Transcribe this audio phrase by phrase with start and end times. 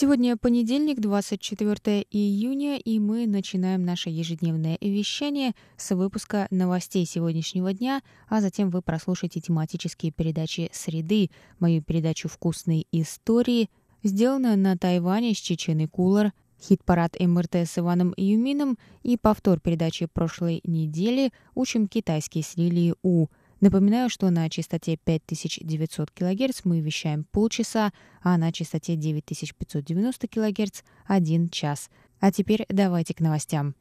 [0.00, 8.02] Сегодня понедельник, 24 июня, и мы начинаем наше ежедневное вещание с выпуска новостей сегодняшнего дня,
[8.28, 13.70] а затем вы прослушаете тематические передачи «Среды», мою передачу «Вкусные истории»,
[14.04, 20.60] сделанную на Тайване с Чеченой Кулар, хит-парад МРТ с Иваном Юмином и повтор передачи прошлой
[20.62, 23.26] недели «Учим китайский с Лилией У»,
[23.60, 31.50] Напоминаю, что на частоте 5900 кГц мы вещаем полчаса, а на частоте 9590 кГц— один
[31.50, 31.90] час.
[32.20, 33.74] А теперь давайте к новостям.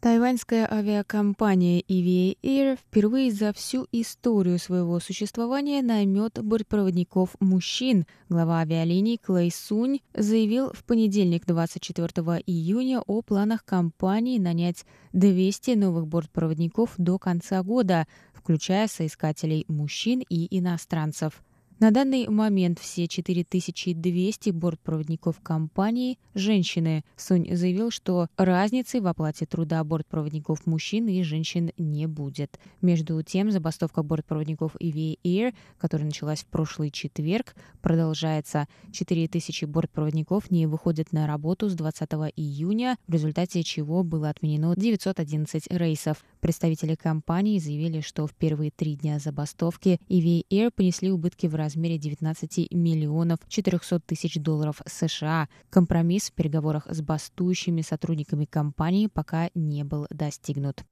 [0.00, 8.06] Тайваньская авиакомпания EVA Air впервые за всю историю своего существования наймет бортпроводников мужчин.
[8.30, 12.06] Глава авиалиний Клей Сунь заявил в понедельник 24
[12.46, 20.58] июня о планах компании нанять 200 новых бортпроводников до конца года, включая соискателей мужчин и
[20.58, 21.42] иностранцев.
[21.80, 27.04] На данный момент все 4200 бортпроводников компании– женщины.
[27.16, 32.60] Сунь заявил, что разницы в оплате труда бортпроводников мужчин и женщин не будет.
[32.82, 38.68] Между тем, забастовка бортпроводников EVA Air, которая началась в прошлый четверг, продолжается.
[38.92, 45.68] 4000 бортпроводников не выходят на работу с 20 июня, в результате чего было отменено 911
[45.70, 46.22] рейсов.
[46.40, 51.69] Представители компании заявили, что в первые три дня забастовки EVA Air понесли убытки в размере
[51.70, 55.48] размере 19 миллионов 400 тысяч долларов США.
[55.70, 60.84] Компромисс в переговорах с бастующими сотрудниками компании пока не был достигнут.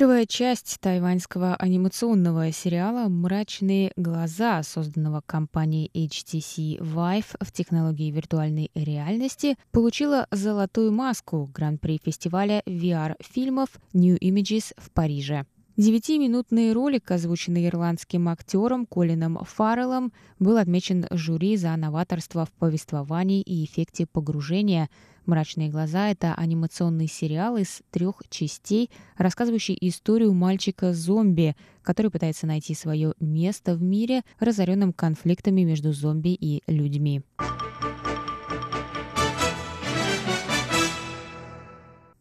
[0.00, 9.58] Первая часть тайваньского анимационного сериала «Мрачные глаза», созданного компанией HTC Vive в технологии виртуальной реальности,
[9.72, 15.44] получила «Золотую маску» Гран-при фестиваля VR-фильмов New Images в Париже.
[15.76, 23.66] Девятиминутный ролик, озвученный ирландским актером Колином Фарреллом, был отмечен жюри за новаторство в повествовании и
[23.66, 24.88] эффекте погружения–
[25.26, 33.14] «Мрачные глаза»— это анимационный сериал из трех частей, рассказывающий историю мальчика-зомби, который пытается найти свое
[33.20, 37.22] место в мире, разоренном конфликтами между зомби и людьми.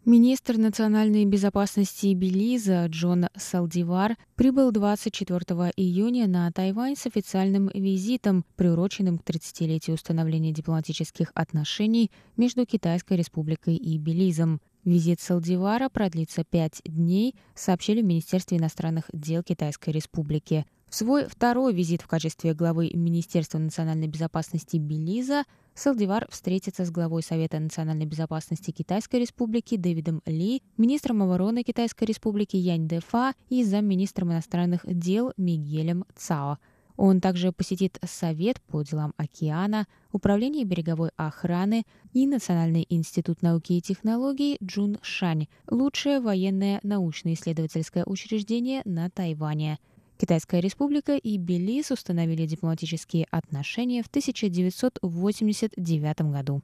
[0.10, 5.38] Министр национальной безопасности Белиза Джон Салдивар прибыл 24
[5.78, 13.76] июня на Тайвань с официальным визитом, приуроченным к 30-летию установления дипломатических отношений между Китайской республикой
[13.76, 14.62] и Белизом.
[14.84, 20.66] Визит Салдивара продлится пять дней, сообщили в Министерстве иностранных дел Китайской республики.
[20.90, 25.44] В свой второй визит в качестве главы Министерства национальной безопасности Белиза
[25.76, 32.56] Салдивар встретится с главой Совета национальной безопасности Китайской Республики Дэвидом Ли, министром обороны Китайской Республики
[32.56, 36.58] Янь Дэфа и замминистром иностранных дел Мигелем Цао.
[36.98, 41.84] Он также посетит Совет по делам океана, Управление береговой охраны
[42.14, 49.78] и Национальный институт науки и технологий Джун Шань, лучшее военное научно-исследовательское учреждение на Тайване–
[50.22, 56.62] Китайская республика и Белиз установили дипломатические отношения в 1989 году.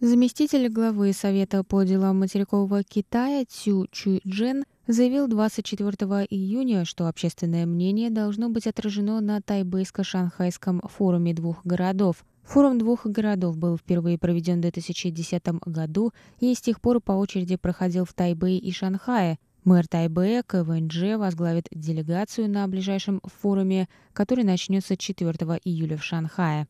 [0.00, 5.90] Заместитель главы Совета по делам материкового Китая Цю Чуйджен заявил 24
[6.30, 13.56] июня, что общественное мнение должно быть отражено на Тайбэйско-Шанхайском форуме двух городов– Форум двух городов
[13.56, 18.58] был впервые проведен в 2010 году и с тех пор по очереди проходил в Тайбэе
[18.58, 19.38] и Шанхае.
[19.64, 25.30] Мэр Тайбэя КВНЖ возглавит делегацию на ближайшем форуме, который начнется 4
[25.64, 26.66] июля в Шанхае.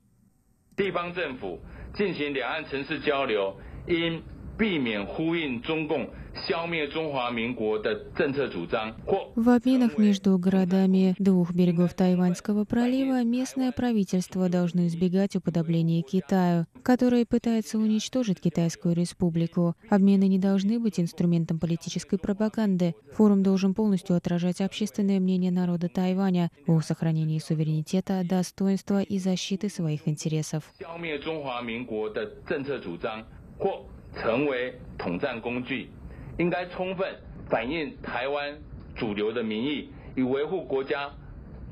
[4.57, 6.07] 避免呼应中共
[6.47, 17.25] 消灭中华民国的政策主张，或 В обменах между городами двух берегов Тайваньского пролива местное правительство должно избегать уподобления Китаю, который
[17.25, 19.75] пытается уничтожить Китайскую республику.
[19.89, 22.95] Обмены не должны быть инструментом политической пропаганды.
[23.13, 30.07] Форум должен полностью отражать общественное мнение народа Тайваня о сохранении суверенитета, достоинства и защиты своих
[30.07, 30.63] интересов.
[30.79, 33.23] 消灭中华民国的政策主张，
[33.57, 33.85] 或
[34.15, 35.89] 成为统战工具，
[36.37, 37.07] 应该充分
[37.49, 38.57] 反映台湾
[38.95, 41.11] 主流的民意，以维护国家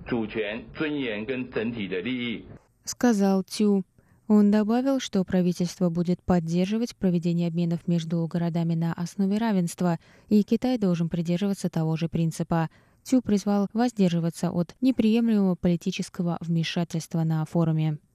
[0.05, 2.45] 主权、尊严跟整体的利益。
[2.85, 3.83] сказал Тю.
[4.27, 9.99] Он добавил, что правительство будет поддерживать проведение обменов между городами на основе равенства,
[10.29, 12.69] и Китай должен придерживаться того же принципа.
[13.03, 18.08] Тю призвал воздерживаться от неприемлемого политического вмешательства на форуме. “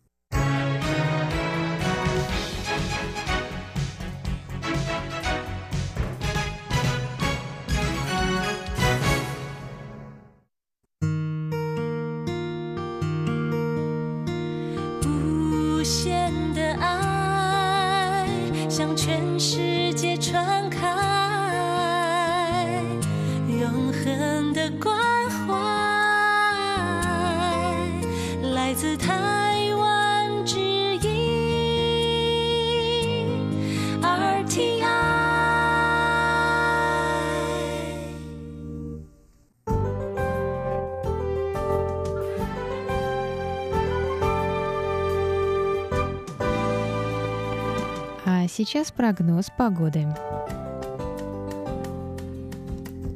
[48.55, 50.07] Сейчас прогноз погоды.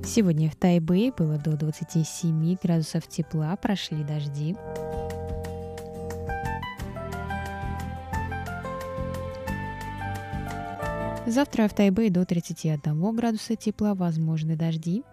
[0.05, 4.57] Сегодня в Тайбэе было до 27 градусов тепла, прошли дожди.
[11.25, 15.05] Завтра в Тайбэе до 31 градуса тепла, возможны дожди.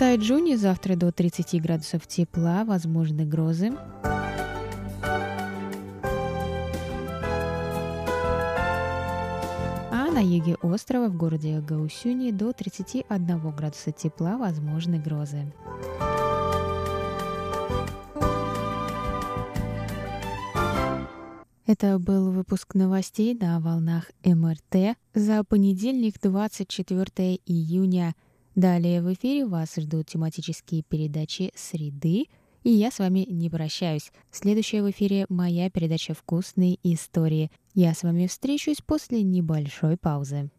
[0.00, 3.72] Тайджуне завтра до 30 градусов тепла, возможны грозы.
[9.92, 15.52] А на юге острова в городе Гаусюни до 31 градуса тепла, возможны грозы.
[21.66, 28.14] Это был выпуск новостей на волнах МРТ за понедельник, 24 июня.
[28.54, 32.26] Далее в эфире вас ждут тематические передачи «Среды»,
[32.62, 34.12] и я с вами не прощаюсь.
[34.30, 37.50] Следующая в эфире моя передача «Вкусные истории».
[37.74, 40.50] Я с вами встречусь после небольшой паузы.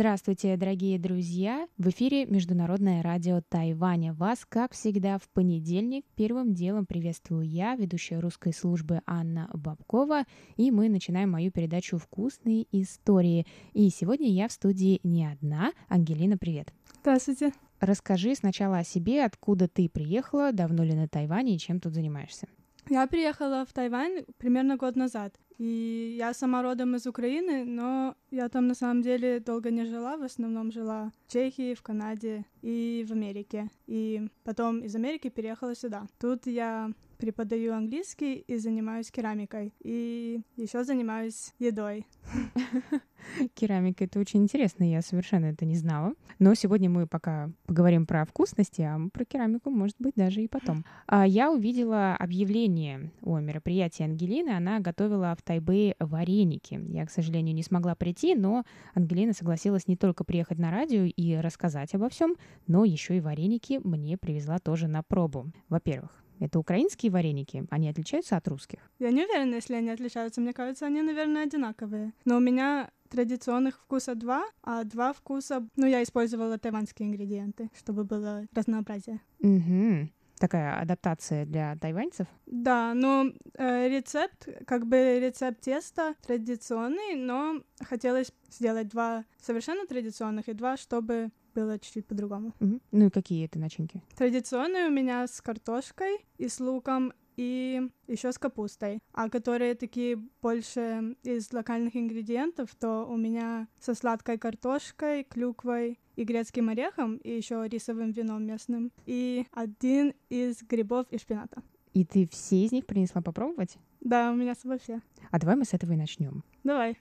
[0.00, 1.68] Здравствуйте, дорогие друзья!
[1.76, 4.14] В эфире Международное радио Тайваня.
[4.14, 10.24] Вас, как всегда, в понедельник первым делом приветствую я, ведущая русской службы Анна Бабкова,
[10.56, 13.46] и мы начинаем мою передачу «Вкусные истории».
[13.74, 15.72] И сегодня я в студии не одна.
[15.90, 16.72] Ангелина, привет!
[17.02, 17.52] Здравствуйте.
[17.78, 22.48] Расскажи сначала о себе, откуда ты приехала, давно ли на Тайване и чем тут занимаешься.
[22.88, 25.34] Я приехала в Тайвань примерно год назад.
[25.60, 30.16] И я сама родом из Украины, но я там на самом деле долго не жила,
[30.16, 33.68] в основном жила в Чехии, в Канаде и в Америке.
[33.86, 36.06] И потом из Америки переехала сюда.
[36.18, 36.90] Тут я
[37.20, 39.74] преподаю английский и занимаюсь керамикой.
[39.80, 42.06] И еще занимаюсь едой.
[43.54, 46.14] Керамика— это очень интересно, я совершенно это не знала.
[46.38, 50.84] Но сегодня мы пока поговорим про вкусности, а про керамику, может быть, даже и потом.
[51.06, 54.50] А Я увидела объявление о мероприятии Ангелины.
[54.50, 56.80] Она готовила в Тайбэе вареники.
[56.88, 61.36] Я, к сожалению, не смогла прийти, но Ангелина согласилась не только приехать на радио и
[61.36, 62.36] рассказать обо всем,
[62.66, 65.52] но еще и вареники мне привезла тоже на пробу.
[65.68, 68.80] Во-первых, это украинские вареники, они отличаются от русских.
[68.98, 70.40] Я не уверена, если они отличаются.
[70.40, 72.12] Мне кажется, они, наверное, одинаковые.
[72.24, 75.66] Но у меня традиционных вкуса два, а два вкуса...
[75.76, 79.20] Ну, я использовала тайваньские ингредиенты, чтобы было разнообразие.
[79.40, 80.08] Угу.
[80.38, 82.26] Такая адаптация для тайваньцев?
[82.46, 83.26] Да, но
[83.58, 90.78] э, рецепт, как бы рецепт теста традиционный, но хотелось сделать два совершенно традиционных и два,
[90.78, 92.54] чтобы было чуть-чуть по-другому.
[92.60, 92.80] Мгм.
[92.92, 94.02] Ну и какие это начинки?
[94.16, 99.00] Традиционные у меня с картошкой и с луком и еще с капустой.
[99.12, 106.24] А которые такие больше из локальных ингредиентов, то у меня со сладкой картошкой, клюквой и
[106.24, 108.92] грецким орехом, и еще рисовым вином местным.
[109.06, 111.62] И один из грибов и шпината.
[111.94, 113.78] И ты все из них принесла попробовать?
[114.00, 115.00] Да, у меня с собой все.
[115.30, 116.44] А давай мы с этого и начнем.
[116.62, 116.98] Давай.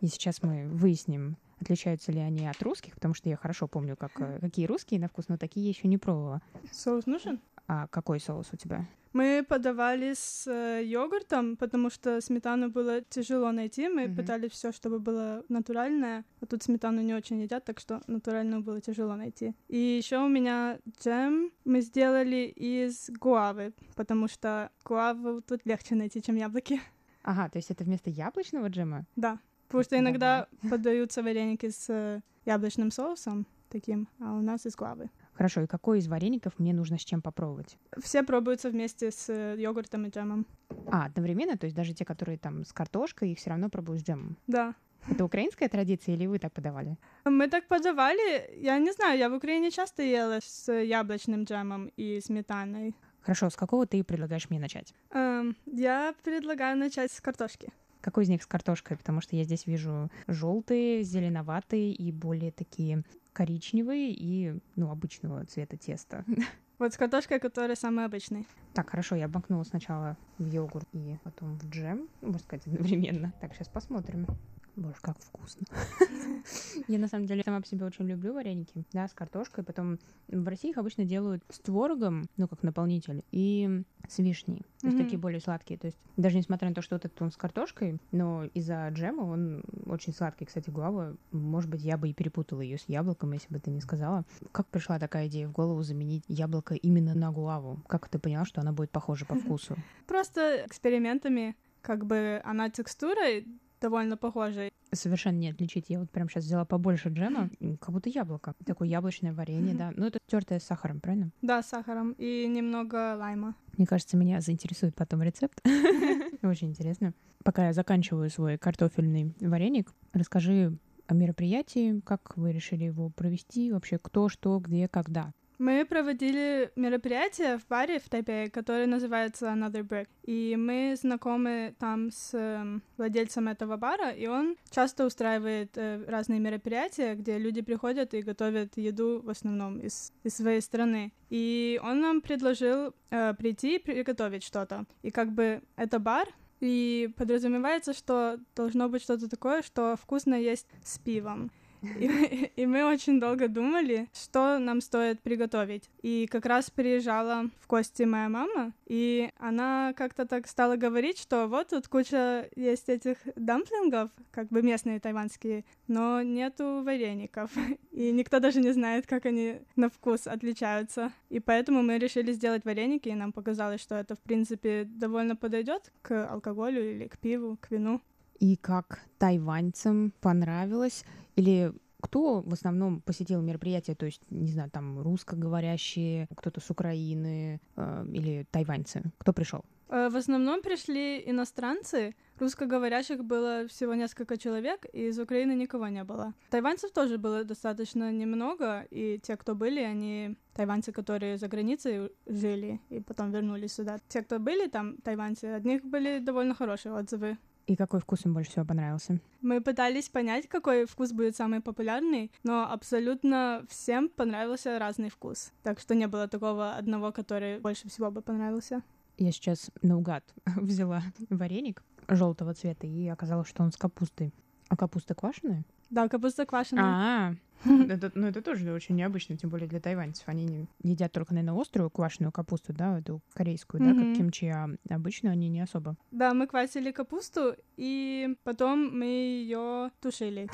[0.00, 4.20] И сейчас мы выясним, отличаются ли они от русских, потому что я хорошо помню, как,
[4.20, 6.40] э, какие русские на вкус, но такие я еще не пробовала.
[6.72, 7.40] Соус нужен?
[7.68, 8.86] А какой соус у тебя?
[9.12, 13.88] Мы подавали с э, йогуртом, потому что сметану было тяжело найти.
[13.88, 14.16] Мы Мгм.
[14.16, 16.24] пытались все, чтобы было натуральное.
[16.40, 19.54] А тут сметану не очень едят, так что натуральную было тяжело найти.
[19.68, 26.20] И еще у меня джем мы сделали из гуавы, потому что гуаву тут легче найти,
[26.20, 26.78] чем яблоки.
[27.22, 29.06] Ага, то есть это вместо яблочного джема?
[29.16, 29.40] Да.
[29.66, 35.10] Потому что иногда подаются вареники с э, яблочным соусом таким, а у нас из гуавы.
[35.34, 37.76] Хорошо, и какой из вареников мне нужно с чем попробовать?
[37.98, 40.46] Все пробуются вместе с э, йогуртом и джемом.
[40.90, 44.02] А, одновременно, то есть даже те, которые там с картошкой, их все равно пробую с
[44.02, 44.38] джемом.
[44.46, 44.74] Да.
[45.08, 46.96] Это украинская традиция или вы так подавали?
[47.24, 52.20] Мы так подавали, я не знаю, я в Украине часто ела с яблочным джемом и
[52.20, 52.94] сметаной.
[53.20, 54.94] Хорошо, с какого ты предлагаешь мне начать?
[55.10, 57.72] Эм, я предлагаю начать с картошки.
[58.06, 58.96] Какой из них с картошкой?
[58.96, 65.76] Потому что я здесь вижу желтые, зеленоватые и более такие коричневые и, ну, обычного цвета
[65.76, 66.24] теста.
[66.78, 68.46] Вот с картошкой, которая самый обычный.
[68.74, 73.32] Так, хорошо, я макнула сначала в йогурт и потом в джем, можно сказать, одновременно.
[73.40, 74.26] Так, сейчас посмотрим.
[74.76, 75.66] Боже, как вкусно.
[76.88, 79.64] Я на самом деле сама по себе очень люблю вареники, да, с картошкой.
[79.64, 84.62] Потом в России их обычно делают с творогом, ну, как наполнитель, и с вишней.
[84.80, 85.78] То есть такие более сладкие.
[85.78, 89.22] То есть даже несмотря на то, что вот этот он с картошкой, но из-за джема
[89.22, 90.44] он очень сладкий.
[90.44, 93.80] Кстати, гуава, может быть, я бы и перепутала ее с яблоком, если бы ты не
[93.80, 94.24] сказала.
[94.52, 97.80] Как пришла такая идея в голову заменить яблоко именно на гуаву?
[97.88, 99.74] Как ты поняла, что она будет похожа по вкусу?
[100.06, 103.46] Просто экспериментами, как бы она текстурой
[103.80, 104.70] довольно похожа.
[104.92, 105.86] Совершенно не отличить.
[105.88, 108.54] Я вот прям сейчас взяла побольше джема, как будто яблоко.
[108.64, 109.92] Такое яблочное варенье, да.
[109.96, 111.30] Ну, это тертое с сахаром, правильно?
[111.42, 113.54] Да, с сахаром и немного лайма.
[113.76, 115.60] Мне кажется, меня заинтересует потом рецепт.
[116.42, 117.12] Очень интересно.
[117.44, 123.98] Пока я заканчиваю свой картофельный вареник, расскажи о мероприятии, как вы решили его провести, вообще
[123.98, 125.32] кто, что, где, когда.
[125.58, 130.08] Мы проводили мероприятие в баре в Тайпе, которое называется Another Brick.
[130.22, 136.40] И мы знакомы там с эм, владельцем этого бара, и он часто устраивает э, разные
[136.40, 141.12] мероприятия, где люди приходят и готовят еду в основном из, из своей страны.
[141.30, 144.84] И он нам предложил э, прийти и приготовить что-то.
[145.02, 146.28] И как бы это бар,
[146.60, 151.50] и подразумевается, что должно быть что-то такое, что вкусно есть с пивом.
[151.98, 155.88] И, и мы очень долго думали, что нам стоит приготовить.
[156.02, 161.46] И как раз приезжала в гости моя мама, и она как-то так стала говорить, что
[161.46, 167.50] вот тут куча есть этих дамплингов, как бы местные тайваньские, но нету вареников.
[167.92, 171.12] И никто даже не знает, как они на вкус отличаются.
[171.30, 175.92] И поэтому мы решили сделать вареники, и нам показалось, что это, в принципе, довольно подойдет
[176.02, 178.00] к алкоголю или к пиву, к вину.
[178.38, 181.04] И как тайваньцам понравилось?
[181.36, 183.96] Или кто в основном посетил мероприятие?
[183.96, 189.02] То есть, не знаю, там русскоговорящие, кто-то с Украины э, или тайваньцы?
[189.18, 189.64] Кто пришел?
[189.88, 192.14] Э, В основном пришли иностранцы.
[192.38, 196.34] Русскоговорящих было всего несколько человек, и из Украины никого не было.
[196.50, 202.80] Тайваньцев тоже было достаточно немного, и те, кто были, они тайваньцы, которые за границей жили
[202.90, 203.98] и потом вернулись сюда.
[204.08, 207.38] Те, кто были там, тайваньцы, от них были довольно хорошие отзывы.
[207.66, 209.20] И какой вкус им больше всего понравился?
[209.40, 215.52] Мы пытались понять, какой вкус будет самый популярный, но абсолютно всем понравился разный вкус.
[215.64, 218.82] Так что не было такого одного, который больше всего бы понравился.
[219.18, 220.22] Я сейчас наугад
[220.56, 224.32] взяла вареник желтого цвета, и оказалось, что он с капустой.
[224.68, 225.64] А капуста квашеная?
[225.90, 226.84] Да, капуста квашеная.
[226.84, 227.34] А,
[227.88, 230.28] это, ну это тоже очень необычно, тем более для тайваньцев.
[230.28, 233.98] Они не- едят только, наверное, острую квашеную капусту, да, эту корейскую, да, Мгм.
[234.08, 235.96] как кимчи, а обычно они не особо.
[236.10, 240.48] Да, мы квасили капусту, и потом мы ее тушили.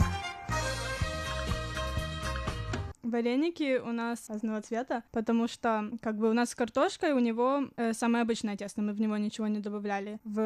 [3.02, 7.64] Вареники у нас разного цвета, потому что как бы у нас с картошкой у него
[7.76, 10.18] э, самое обычное тесто, мы в него ничего не добавляли.
[10.24, 10.40] В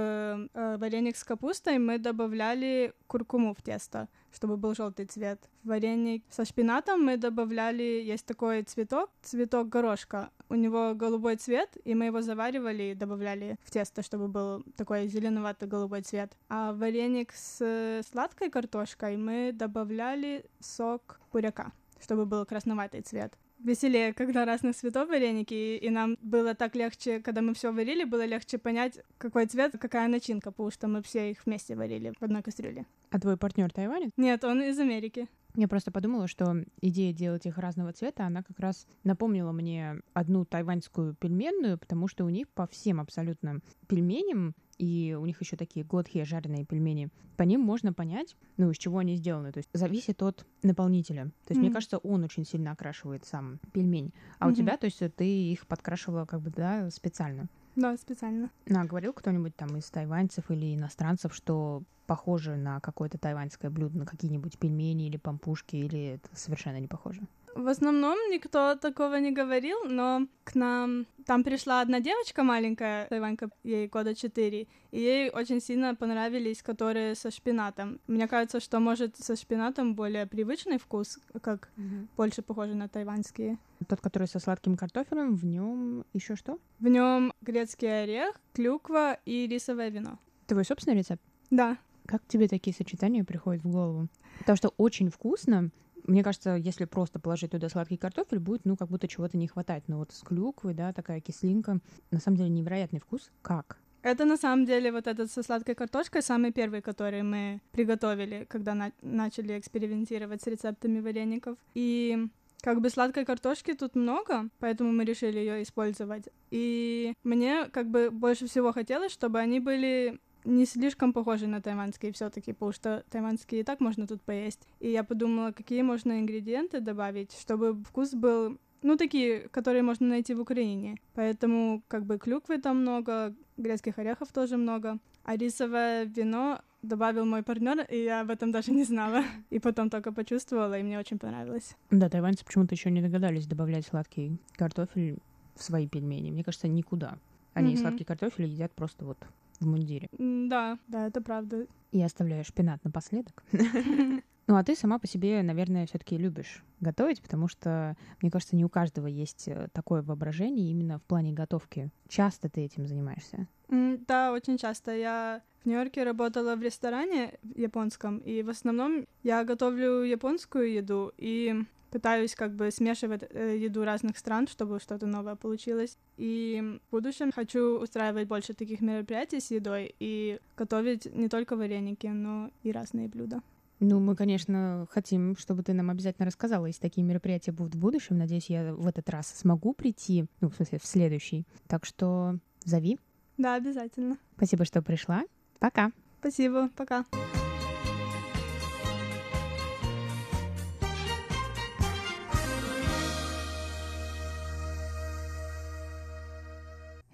[0.54, 5.48] э, вареник с капустой мы добавляли куркуму в тесто, чтобы был желтый цвет.
[5.62, 10.30] В вареник со шпинатом мы добавляли, есть такой цветок, цветок горошка.
[10.48, 15.08] У него голубой цвет, и мы его заваривали и добавляли в тесто, чтобы был такой
[15.08, 16.36] зеленовато-голубой цвет.
[16.48, 23.32] А вареник с э, сладкой картошкой мы добавляли сок буряка чтобы был красноватый цвет.
[23.58, 28.24] Веселее, когда разных цветов вареники, и, нам было так легче, когда мы все варили, было
[28.26, 32.42] легче понять, какой цвет, какая начинка, потому что мы все их вместе варили в одной
[32.42, 32.84] кастрюле.
[33.10, 34.10] А твой партнер тайванец?
[34.16, 35.26] Нет, он из Америки.
[35.56, 40.44] Я просто подумала, что идея делать их разного цвета, она как раз напомнила мне одну
[40.44, 45.84] тайваньскую пельменную, потому что у них по всем абсолютно пельменям и у них еще такие
[45.84, 47.08] годхи жареные пельмени.
[47.38, 49.50] По ним можно понять, ну, из чего они сделаны.
[49.50, 51.26] То есть зависит от наполнителя.
[51.46, 54.12] То есть, mm мне кажется, он очень сильно окрашивает сам пельмень.
[54.38, 54.52] А mm-hmm.
[54.52, 57.48] у тебя, то есть, ты их подкрашивала как бы, да, специально.
[57.76, 58.50] Да, специально.
[58.64, 63.98] Ну, а говорил кто-нибудь там из тайваньцев или иностранцев, что похоже на какое-то тайваньское блюдо,
[63.98, 67.20] на какие-нибудь пельмени или пампушки, или это совершенно не похоже?
[67.56, 73.48] В основном никто такого не говорил, но к нам там пришла одна девочка маленькая, Тайванька,
[73.64, 77.98] ей года четыре, и ей очень сильно понравились, которые со шпинатом.
[78.06, 82.08] Мне кажется, что может со шпинатом более привычный вкус, как mm-hmm.
[82.18, 83.58] больше похоже на тайваньские.
[83.88, 86.58] Тот, который со сладким картофелем, в нем еще что?
[86.78, 90.18] В нем грецкий орех, клюква и рисовое вино.
[90.46, 91.22] Твой собственный рецепт?
[91.48, 91.78] Да.
[92.04, 94.08] Как тебе такие сочетания приходят в голову?
[94.40, 95.70] Потому что очень вкусно,
[96.06, 99.84] мне кажется, если просто положить туда сладкий картофель, будет, ну, как будто чего-то не хватать.
[99.88, 101.80] Но вот с клюквой, да, такая кислинка.
[102.10, 103.30] На самом деле невероятный вкус.
[103.42, 103.78] Как?
[104.02, 108.74] Это на самом деле вот этот со сладкой картошкой самый первый, который мы приготовили, когда
[108.74, 111.58] на- начали экспериментировать с рецептами вареников.
[111.74, 112.28] И
[112.60, 116.28] как бы сладкой картошки тут много, поэтому мы решили ее использовать.
[116.50, 122.12] И мне как бы больше всего хотелось, чтобы они были не слишком похожи на тайваньские
[122.12, 124.66] все-таки, потому что тайваньские и так можно тут поесть.
[124.80, 130.34] И я подумала, какие можно ингредиенты добавить, чтобы вкус был ну, такие, которые можно найти
[130.34, 130.96] в Украине.
[131.14, 134.98] Поэтому, как бы, клюквы там много, грецких орехов тоже много.
[135.24, 139.24] А рисовое вино добавил мой партнер, и я об этом даже не знала.
[139.50, 141.76] И потом только почувствовала, и мне очень понравилось.
[141.90, 145.18] Да, тайваньцы почему-то еще не догадались добавлять сладкий картофель
[145.56, 146.30] в свои пельмени.
[146.30, 147.18] Мне кажется, никуда.
[147.54, 147.80] Они mm-hmm.
[147.80, 149.18] сладкий картофель едят просто вот
[149.60, 150.08] в мундире.
[150.18, 151.66] Да, да, это правда.
[151.92, 153.44] И оставляю шпинат напоследок.
[154.48, 158.64] Ну, а ты сама по себе, наверное, все-таки любишь готовить, потому что, мне кажется, не
[158.64, 161.90] у каждого есть э, такое воображение именно в плане готовки.
[162.08, 163.48] Часто ты этим занимаешься?
[163.68, 164.94] Да, очень часто.
[164.94, 171.64] Я в Нью-Йорке работала в ресторане японском, и в основном я готовлю японскую еду, и
[171.96, 175.96] пытаюсь как бы смешивать э, еду разных стран, чтобы что-то новое получилось.
[176.18, 182.06] И в будущем хочу устраивать больше таких мероприятий с едой и готовить не только вареники,
[182.06, 183.40] но и разные блюда.
[183.80, 188.18] Ну, мы, конечно, хотим, чтобы ты нам обязательно рассказала, если такие мероприятия будут в будущем.
[188.18, 191.46] Надеюсь, я в этот раз смогу прийти, ну, в смысле, в следующий.
[191.66, 192.98] Так что зови.
[193.38, 194.18] Да, обязательно.
[194.36, 195.24] Спасибо, что пришла.
[195.60, 195.92] Пока.
[196.20, 197.06] Спасибо, пока.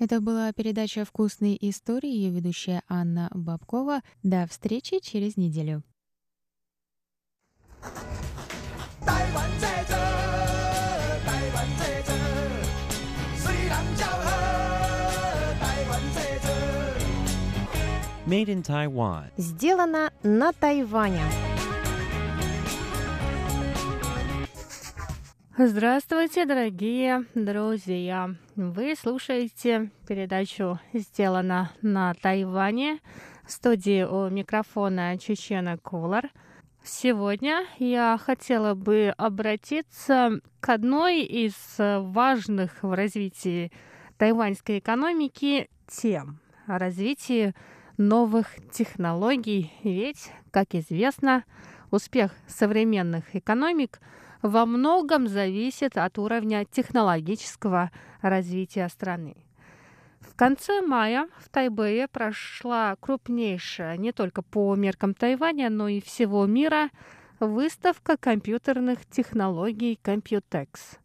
[0.02, 4.00] Это была передача «Вкусные истории», ее ведущая Анна Бабкова.
[4.24, 5.84] До встречи через неделю.
[18.26, 19.30] Made in Taiwan.
[19.36, 21.51] Сделано на Тайване.
[25.58, 28.34] Здравствуйте, дорогие друзья!
[28.56, 33.00] Вы слушаете передачу «Сделано на Тайване»
[33.46, 36.30] в студии у микрофона Чечена Кулар.
[36.82, 43.70] Сегодня я хотела бы обратиться к одной из важных в развитии
[44.16, 47.52] тайваньской экономики тем– развитии
[47.98, 49.70] новых технологий.
[49.84, 51.44] Ведь, как известно,
[51.90, 54.00] успех современных экономик–
[54.42, 59.36] во многом зависит от уровня технологического развития страны.
[60.20, 66.46] В конце мая в Тайбэе прошла крупнейшая не только по меркам Тайваня, но и всего
[66.46, 66.90] мира
[67.38, 70.98] выставка компьютерных технологий Computex.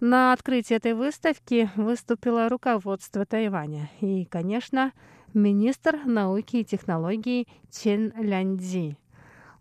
[0.00, 4.92] На открытии этой выставки выступило руководство Тайваня и, конечно,
[5.32, 8.96] министр науки и технологий Чен Ляндзи.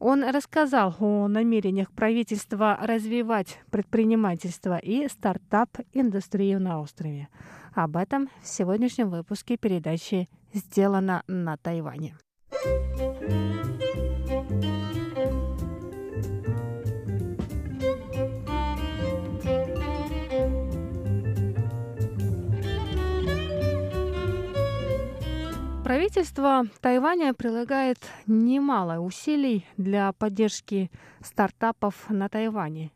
[0.05, 7.29] Он рассказал о намерениях правительства развивать предпринимательство и стартап-индустрию на острове.
[7.73, 12.17] Об этом в сегодняшнем выпуске передачи «Сделано на Тайване».
[25.93, 30.89] Правительство Тайваня прилагает немало усилий для поддержки
[31.21, 32.91] стартапов на Тайване.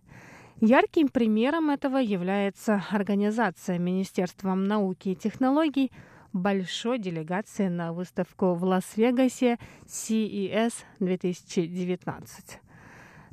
[0.62, 5.91] Ярким примером этого является организация Министерством науки и технологий
[6.33, 12.60] большой делегации на выставку в Лас-Вегасе CES 2019.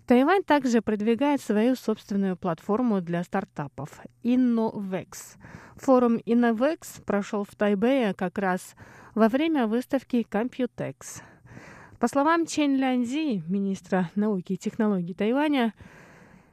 [0.07, 5.38] Тайвань также продвигает свою собственную платформу для стартапов InnoVex.
[5.77, 8.77] Форум InnoVex прошел в Тайбэе как раз
[9.14, 11.22] во время выставки Computex.
[11.98, 15.72] По словам Чен Лянзи, министра науки и технологий Тайваня,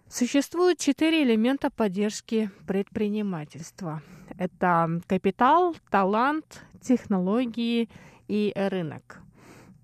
[0.08, 4.02] существует четыре элемента поддержки предпринимательства.
[4.38, 7.90] Это капитал, талант, технологии
[8.28, 9.20] и рынок.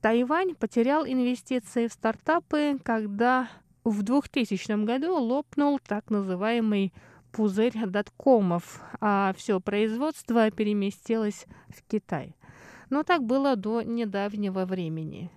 [0.02, 3.50] Тайвань потерял инвестиции в стартапы, когда
[3.84, 6.94] в 2000 году лопнул так называемый
[7.32, 12.36] пузырь доткомов, а все производство переместилось в Китай.
[12.90, 15.30] Но так было до недавнего времени.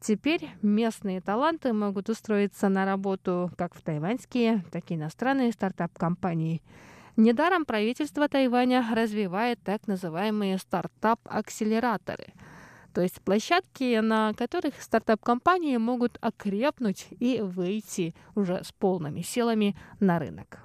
[0.00, 6.62] Теперь местные таланты могут устроиться на работу как в тайваньские, так и иностранные стартап-компании.
[7.16, 12.34] Недаром правительство Тайваня развивает так называемые стартап-акселераторы,
[12.92, 20.18] то есть площадки, на которых стартап-компании могут окрепнуть и выйти уже с полными силами на
[20.18, 20.60] рынок.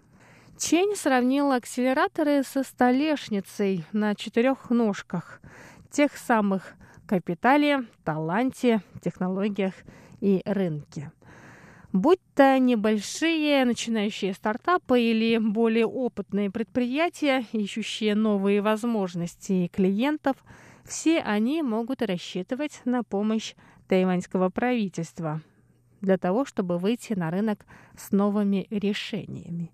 [0.57, 5.41] Чень сравнил акселераторы со столешницей на четырех ножках–
[5.91, 6.73] тех самых
[7.05, 9.73] капитале, таланте, технологиях
[10.21, 11.11] и рынке.
[11.93, 20.37] Будь то небольшие начинающие стартапы или более опытные предприятия, ищущие новые возможности и клиентов,
[20.85, 23.55] все они могут рассчитывать на помощь
[23.89, 25.41] тайваньского правительства
[25.99, 27.65] для того, чтобы выйти на рынок
[27.97, 29.71] с новыми решениями.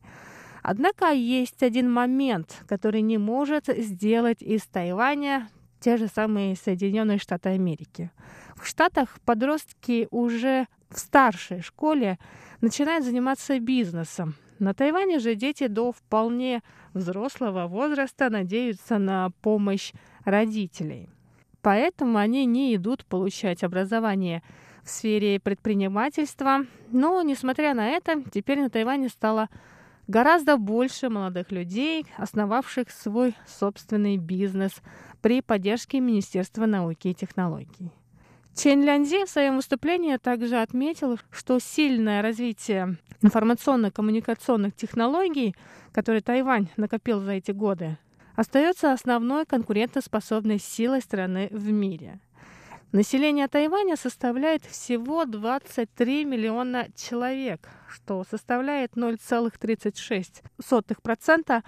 [0.63, 7.49] Однако есть один момент, который не может сделать из Тайваня те же самые Соединенные Штаты
[7.49, 8.11] Америки.
[8.55, 12.17] В Штатах подростки уже в старшей школе
[12.61, 14.35] начинают заниматься бизнесом.
[14.59, 16.63] На Тайване же дети до вполне
[16.93, 19.93] взрослого возраста надеются на помощь
[20.25, 21.09] родителей.
[21.61, 24.41] Поэтому они не идут получать образование
[24.83, 26.65] в сфере предпринимательства.
[26.91, 29.49] Но, несмотря на это, теперь на Тайване стало
[30.07, 34.81] гораздо больше молодых людей, основавших свой собственный бизнес
[35.21, 37.91] при поддержке Министерства науки и технологий.
[38.55, 45.55] Чен Лянзи в своем выступлении также отметил, что сильное развитие информационно-коммуникационных технологий,
[45.91, 47.99] которые Тайвань накопил за эти годы,
[48.35, 52.19] остается основной конкурентоспособной силой страны в мире.
[52.93, 61.63] Население Тайваня составляет всего 23 миллиона человек, что составляет 0,36%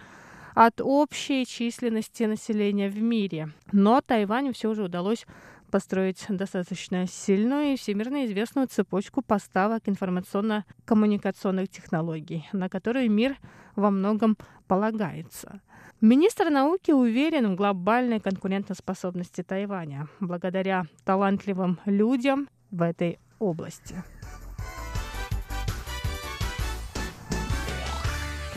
[0.60, 3.54] от общей численности населения в мире.
[3.72, 5.26] Но Тайваню все же удалось
[5.72, 13.38] построить достаточно сильную и всемирно известную цепочку поставок информационно-коммуникационных технологий, на которую мир
[13.78, 15.62] во многом полагается.
[16.02, 23.96] Министр науки уверен в глобальной конкурентоспособности Тайваня благодаря талантливым людям в этой области.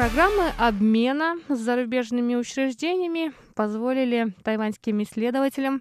[0.03, 5.81] Программы обмена с зарубежными учреждениями позволили тайваньским исследователям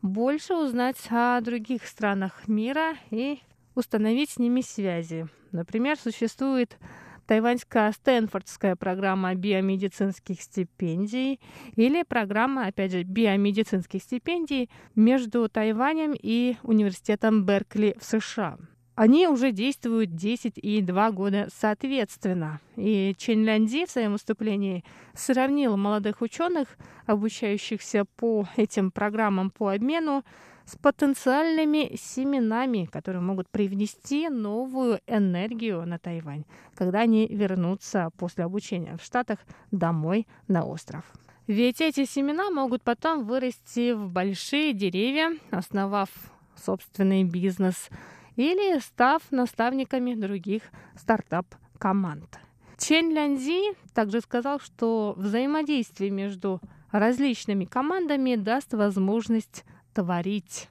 [0.00, 3.38] больше узнать о других странах мира и
[3.74, 5.28] установить с ними связи.
[5.52, 6.78] Например, существует
[7.26, 11.38] тайваньская Стэнфордская программа биомедицинских стипендий
[11.76, 18.56] или программа, опять же, биомедицинских стипендий между Тайванем и университетом Беркли в США.
[19.00, 22.60] Они уже действуют 10 и 2 года соответственно.
[22.76, 24.84] И Чен Лянди в своем выступлении
[25.14, 30.22] сравнил молодых ученых, обучающихся по этим программам по обмену,
[30.66, 38.98] с потенциальными семенами, которые могут привнести новую энергию на Тайвань, когда они вернутся после обучения
[38.98, 39.38] в Штатах
[39.70, 41.04] домой на остров.
[41.46, 46.10] Ведь эти семена могут потом вырасти в большие деревья, основав
[46.54, 47.88] собственный бизнес–
[48.40, 50.62] или став наставниками других
[50.96, 52.38] стартап-команд.
[52.78, 60.70] Чен Лянзи также сказал, что взаимодействие между различными командами даст возможность творить.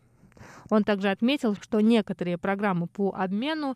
[0.71, 3.75] Он также отметил, что некоторые программы по обмену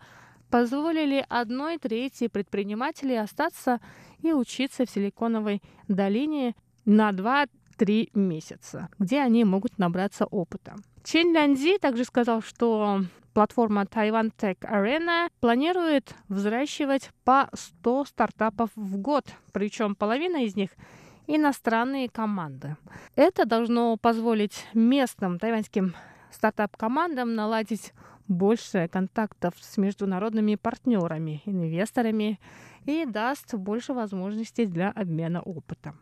[0.49, 3.79] позволили одной трети предпринимателей остаться
[4.21, 7.47] и учиться в Силиконовой долине на 2-3
[8.13, 10.75] месяца, где они могут набраться опыта.
[11.03, 13.01] Чен Лянзи также сказал, что
[13.33, 20.69] платформа Taiwan Tech Arena планирует взращивать по 100 стартапов в год, причем половина из них
[21.27, 22.77] иностранные команды.
[23.15, 25.95] Это должно позволить местным тайваньским
[26.31, 27.93] стартап-командам наладить
[28.27, 32.39] больше контактов с международными партнерами, инвесторами
[32.85, 35.99] и даст больше возможностей для обмена опытом.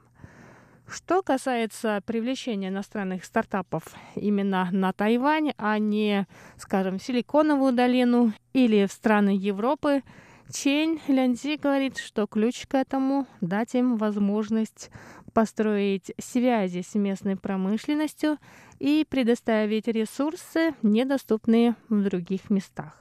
[0.91, 3.83] Что касается привлечения иностранных стартапов
[4.15, 6.27] именно на Тайвань, а не,
[6.57, 10.03] скажем, в Силиконовую долину или в страны Европы,
[10.51, 14.91] Чень Лянзи говорит, что ключ к этому– дать им возможность
[15.31, 18.37] построить связи с местной промышленностью
[18.77, 23.00] и предоставить ресурсы, недоступные в других местах.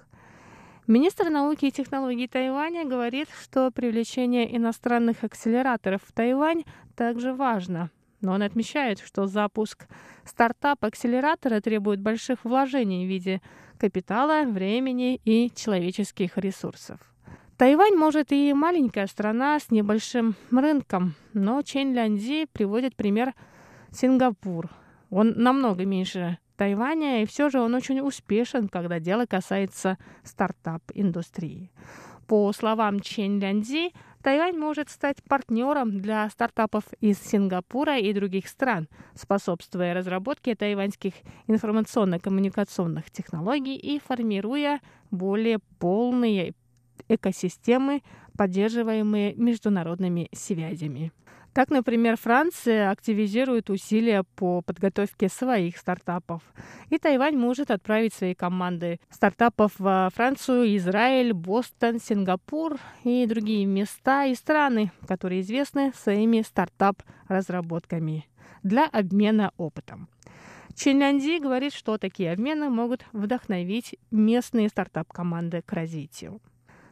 [0.90, 6.64] Министр науки и технологий Тайваня говорит, что привлечение иностранных акселераторов в Тайвань
[6.96, 7.92] также важно.
[8.20, 9.86] Но он отмечает, что запуск
[10.24, 13.40] стартап-акселератора требует больших вложений в виде
[13.78, 16.98] капитала, времени и человеческих ресурсов.
[17.56, 23.34] Тайвань, может, и маленькая страна с небольшим рынком, но Чен Лянзи приводит пример
[23.92, 24.68] Сингапур.
[25.08, 31.72] Он намного меньше Тайваня, и все же он очень успешен, когда дело касается стартап-индустрии.
[32.26, 38.88] По словам Чен Лянзи, Тайвань может стать партнером для стартапов из Сингапура и других стран,
[39.14, 41.14] способствуя разработке тайваньских
[41.46, 46.52] информационно-коммуникационных технологий и формируя более полные
[47.08, 48.02] экосистемы,
[48.36, 51.10] поддерживаемые международными связями.
[51.52, 56.42] Так, например, Франция активизирует усилия по подготовке своих стартапов.
[56.90, 64.26] И Тайвань может отправить свои команды стартапов во Францию, Израиль, Бостон, Сингапур и другие места
[64.26, 68.26] и страны, которые известны своими стартап-разработками
[68.62, 70.08] для обмена опытом.
[70.76, 76.40] Чинлянди говорит, что такие обмены могут вдохновить местные стартап-команды к развитию.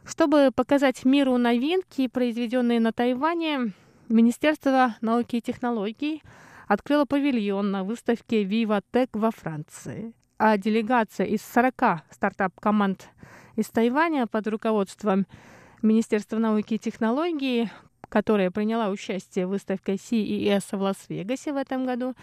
[0.03, 3.73] Чтобы показать миру новинки, произведенные на Тайване,
[4.09, 6.23] Министерство науки и технологий
[6.67, 10.13] открыло павильон на выставке VivaTech во Франции.
[10.39, 13.07] А делегация из 40 стартап-команд
[13.55, 15.27] из Тайваня под руководством
[15.83, 17.69] Министерства науки и технологий,
[18.09, 22.15] которая приняла участие в выставке CES в Лас-Вегасе в этом году,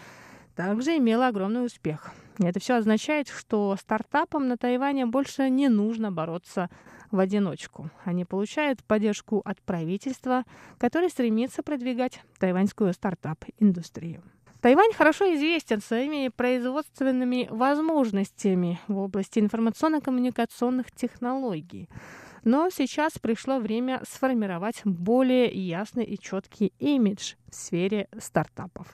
[0.57, 2.11] также имела огромный успех.
[2.39, 6.69] Это все означает, что стартапам на Тайване больше не нужно бороться
[7.09, 7.89] в одиночку.
[8.03, 10.43] Они получают поддержку от правительства,
[10.77, 14.23] которое стремится продвигать тайваньскую стартап-индустрию.
[14.61, 21.89] Тайвань хорошо известен своими производственными возможностями в области информационно-коммуникационных технологий.
[22.43, 28.87] Но сейчас пришло время сформировать более ясный и четкий имидж в сфере стартапов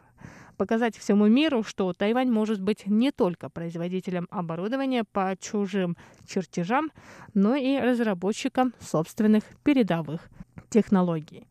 [0.58, 6.92] показать всему миру, что Тайвань может быть не только производителем оборудования по чужим чертежам,
[7.34, 10.30] но и разработчиком собственных передовых
[10.70, 11.48] технологий.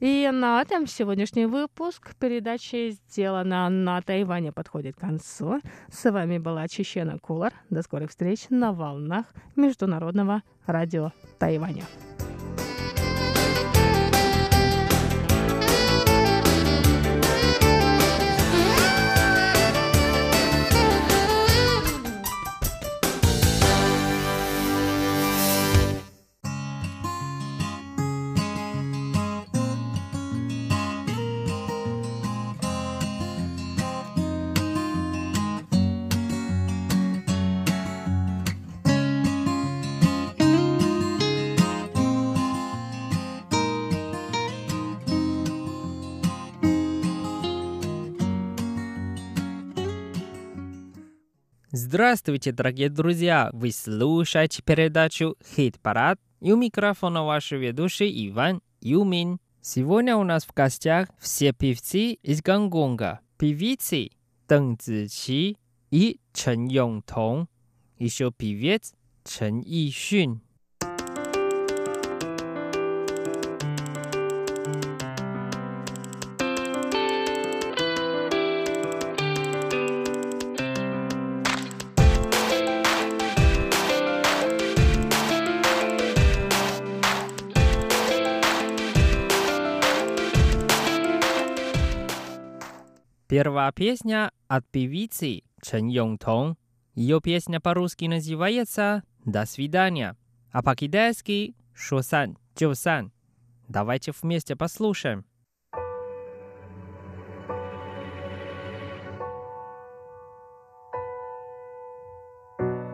[0.00, 5.60] И на этом сегодняшний выпуск передачи «Сделано на Тайване» подходит к концу.
[5.90, 7.52] С вами была Чечена Кулар.
[7.68, 11.84] До скорых встреч на волнах Международного радио Тайваня.
[51.90, 53.48] Здравствуйте, дорогие друзья!
[53.54, 59.38] Вы слушаете передачу «Хит-парад» и у микрофона ваш ведущий Иван Юмин.
[59.62, 63.20] Сегодня у нас в гостях все певцы из Гонконга.
[63.38, 64.10] Певицы
[64.46, 65.56] Дэн Цзичи
[65.90, 67.46] и Чен Йонтong.
[67.96, 68.92] Еще певец
[69.24, 70.42] Чен Ишун.
[93.28, 96.56] Первая песня от певицы Чен Йонг Тонг.
[96.94, 100.16] Ее песня по-русски называется «До свидания»,
[100.50, 103.12] а по-китайски «Шосан Чосан».
[103.68, 105.26] Давайте вместе послушаем.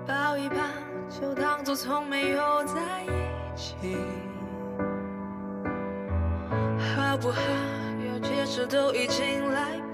[0.05, 0.57] 抱一抱，
[1.09, 3.77] 就当作从没有在一起，
[6.97, 7.41] 好不好？
[8.05, 9.94] 要解释都已经来。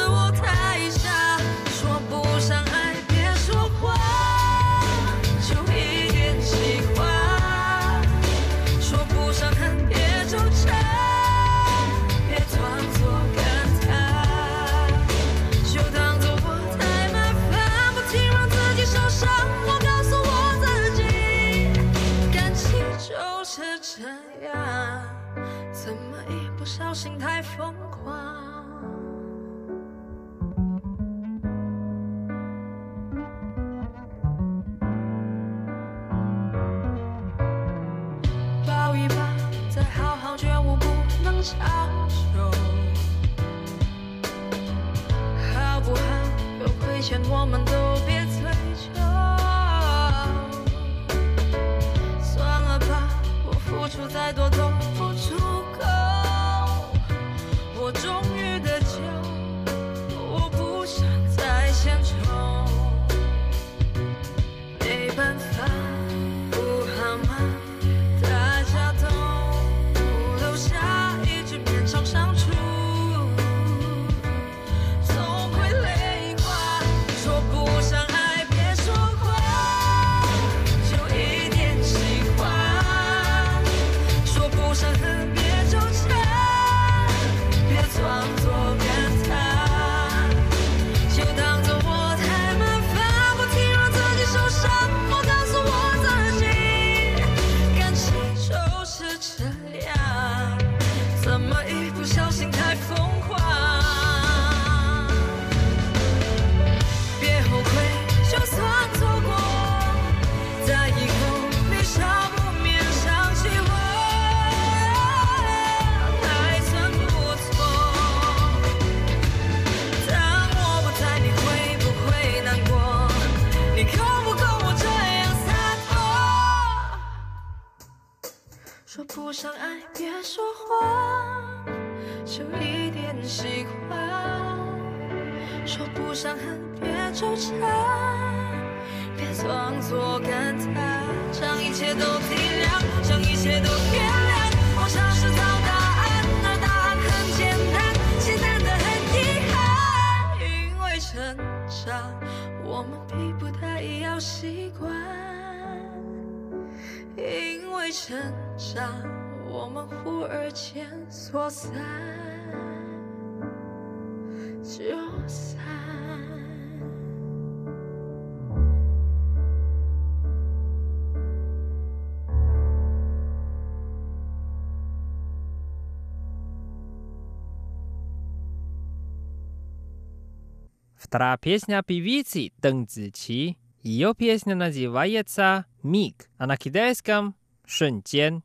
[181.11, 183.57] Вторая песня певицы Дэн Цзичи.
[183.83, 188.43] Ее песня называется «Миг», а на китайском «Шэньчэн».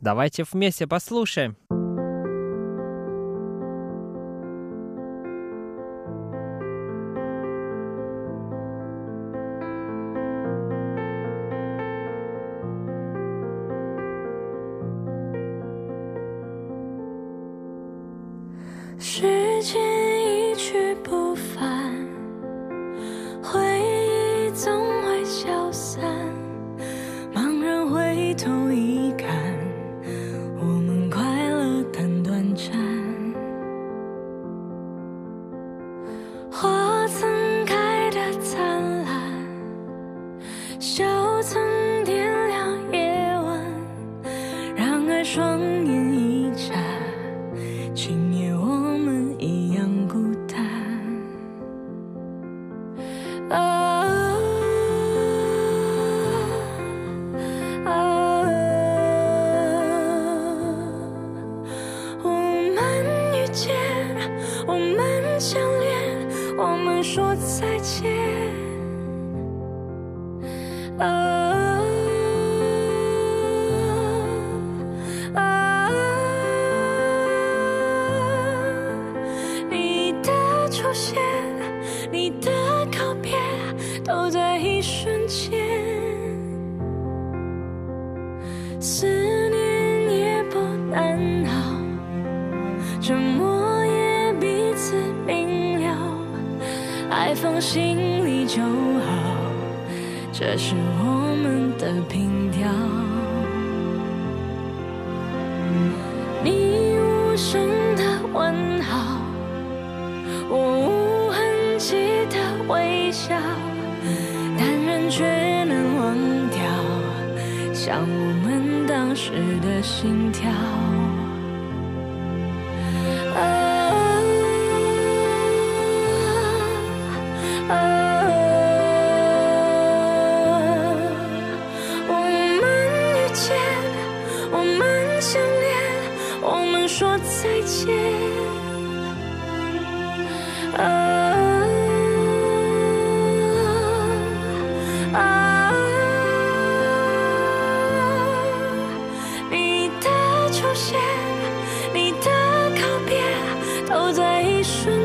[0.00, 1.56] Давайте вместе послушаем.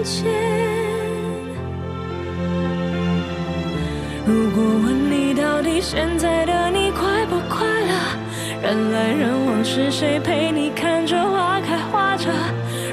[0.08, 0.24] 前。
[4.26, 7.92] 如果问你到底现在的你快不快乐，
[8.62, 12.30] 人来人往是谁陪你看着花开花着？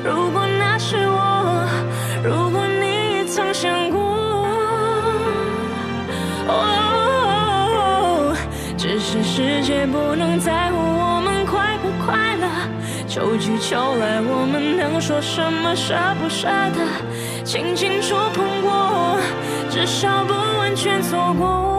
[0.04, 1.64] 如果那是我，
[2.24, 4.00] 如果你也曾想过，
[6.48, 8.34] 哦，
[8.76, 11.03] 只是世界不能在乎我。
[13.14, 19.20] 秋去秋来我们能说什么舍不舍得轻轻触碰过
[19.70, 21.73] 至少不完全错过。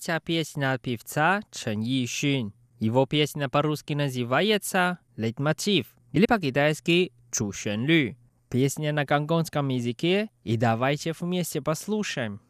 [0.00, 2.54] третья песня певца Чен Йишин.
[2.78, 8.16] Его песня по-русски называется «Лейтмотив» или по-китайски «Чушенлю».
[8.48, 12.40] Песня на гонконгском языке, и давайте вместе послушаем.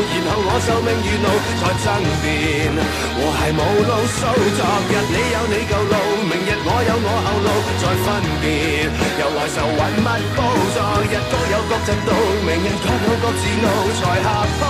[0.00, 1.28] 然后我受命于路
[1.60, 1.92] 在争
[2.24, 4.20] 辩和谐冇路数
[4.56, 5.94] 昨日你有你旧路
[6.24, 8.08] 明日我有我后路再分
[8.40, 8.88] 别
[9.20, 10.38] 由来愁云密布
[10.72, 12.10] 昨日各有各进度
[12.48, 13.66] 明日各有各自怒
[14.00, 14.60] 才下坡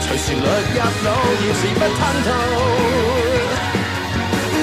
[0.00, 1.08] 随旋律入脑
[1.40, 2.28] 现时不吞吐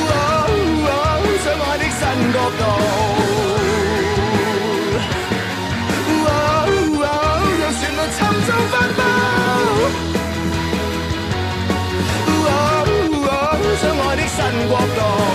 [0.05, 0.89] wo
[1.43, 2.01] 相爱的新
[2.33, 2.61] 角度
[6.25, 7.05] wo
[7.61, 9.05] 有旋律沉重
[13.77, 15.34] 上我的新國度。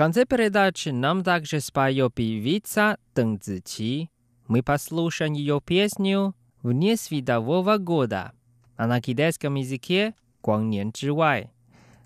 [0.00, 4.08] конце передачи нам также споет певица Дэн Цзи.
[4.48, 8.32] Мы послушаем ее песню «Вне свидового года»,
[8.78, 11.50] а на китайском языке «Гуаньян Чжуай».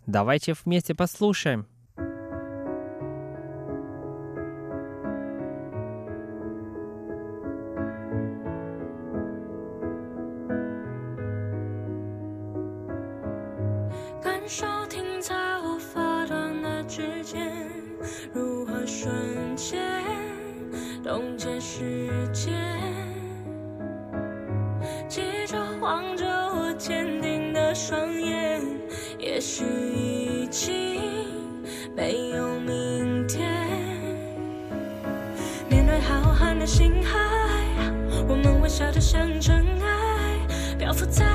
[0.07, 1.69] Давайте вместе послушаем.
[14.21, 14.74] 感受。
[29.45, 29.63] 也许
[29.95, 30.73] 已经
[31.95, 33.47] 没有明天。
[35.69, 37.19] 面对浩瀚的星海
[38.27, 40.39] 我们微小得像尘埃
[40.79, 41.27] 漂浮在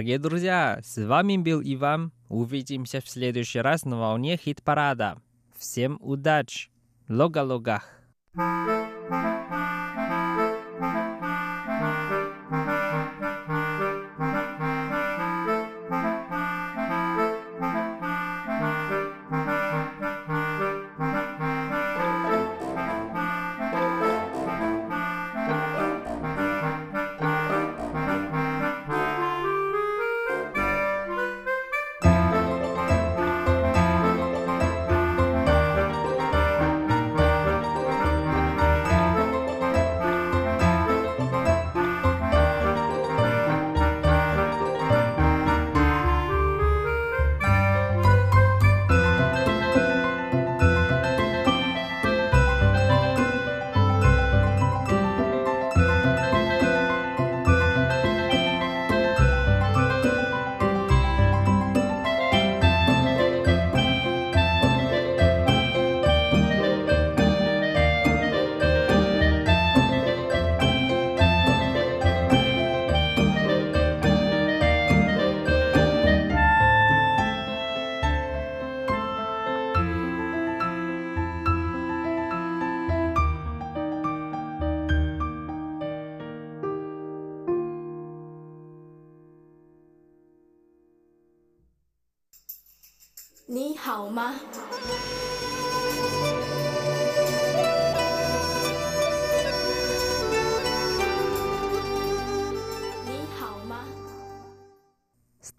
[0.00, 2.10] Дорогие друзья, с вами был Иван.
[2.30, 5.20] Увидимся в следующий раз на волне хит-парада.
[5.58, 6.70] Всем удачи!
[7.06, 8.00] Лога-логах!
[8.34, 9.79] “你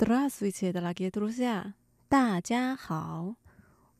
[0.01, 1.75] Здравствуйте, дорогие друзья!
[2.09, 3.37] 大家好!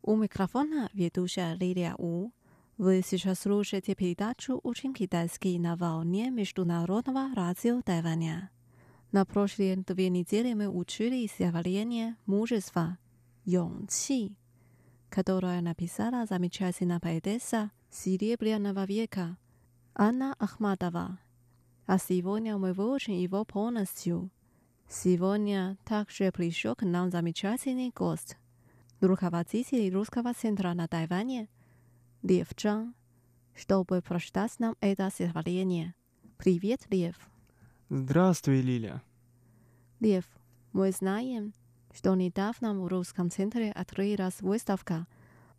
[0.01, 2.31] У микрофона ведущая Лилия У.
[2.77, 8.49] Вы сейчас слушаете передачу «Учим китайский на волне Международного радио Тайваня».
[9.11, 12.97] На прошлые две недели мы учили стихотворение «Мужество»
[13.45, 14.35] «勇气»,
[15.09, 19.37] которое написала замечательная поэтесса Серебряного века
[19.95, 21.19] Анна Ахматова.
[21.85, 24.29] А сегодня мы выучим его полностью.
[24.94, 28.36] Сегодня также пришел к нам замечательный гость,
[29.00, 31.48] руководитель Русского центра на Тайване,
[32.22, 32.94] Лев Чжан,
[33.54, 35.94] чтобы прочитать нам это стихотворение.
[36.36, 37.16] Привет, Лев.
[37.88, 39.02] Здравствуй, Лиля.
[39.98, 40.26] Лев,
[40.74, 41.54] мы знаем,
[41.94, 45.06] что недавно в Русском центре открылась выставка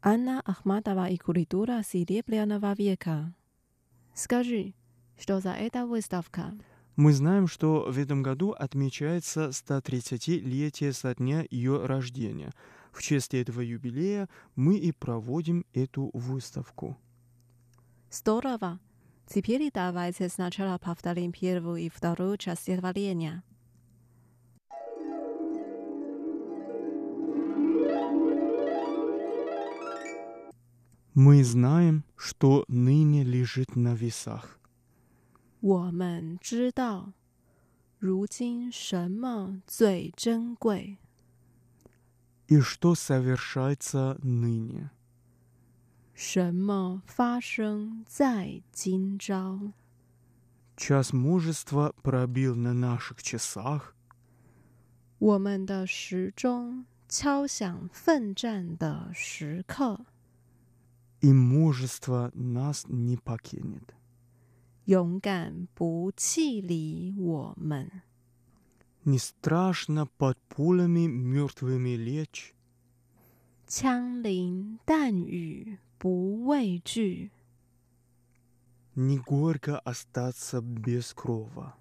[0.04, 3.34] Анна Ахматова и культура Серебряного века.
[4.14, 4.76] Скажи,
[5.18, 6.54] что за эта выставка?
[6.96, 12.54] Мы знаем, что в этом году отмечается 130-летие со дня ее рождения.
[12.92, 16.96] В честь этого юбилея мы и проводим эту выставку.
[18.12, 18.80] Здорово!
[19.26, 23.44] Теперь давайте сначала повторим первую и вторую часть творения.
[31.16, 34.60] Мы знаем, что ныне лежит на весах
[35.63, 37.13] –我们知道，
[37.99, 40.99] 如今什么最珍贵，
[42.47, 44.91] И что совершается ныне.
[46.15, 49.73] 什么发生在今朝。
[50.77, 53.95] Час мужества пробил на наших часах,
[55.19, 60.07] 我们的时钟敲响奋战的时刻，
[61.21, 63.95] и мужество нас не покинет.
[64.85, 68.03] 勇敢不弃离我们。
[69.05, 72.55] Не страшно под пулями мертвыми лечь,
[73.67, 77.31] 枪林弹雨不畏惧，
[78.95, 81.75] не горько остаться без крова.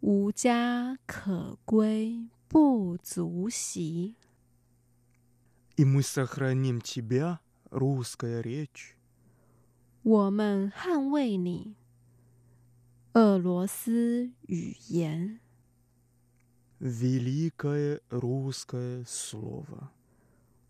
[0.00, 4.14] 无家可归不足惜。
[5.76, 8.94] И мы сохраним тебя, русская речь,
[10.02, 11.74] 我们捍卫你，
[13.14, 15.40] 俄罗斯语言，
[16.78, 19.90] великое русское слово.